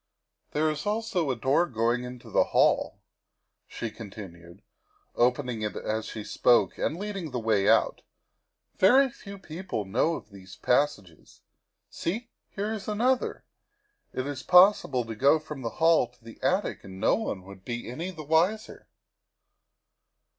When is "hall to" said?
15.77-16.23